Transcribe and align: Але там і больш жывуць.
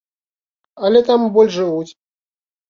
Але 0.89 0.99
там 1.09 1.27
і 1.27 1.29
больш 1.35 1.53
жывуць. 1.59 1.91